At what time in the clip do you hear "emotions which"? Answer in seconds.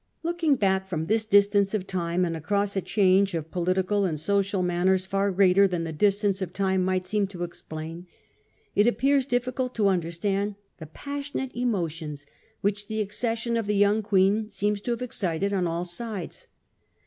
11.55-12.87